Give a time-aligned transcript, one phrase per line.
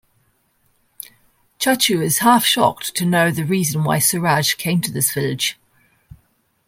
[1.59, 5.59] Chachu's half-shocked to know the reason why Suraj came to this village.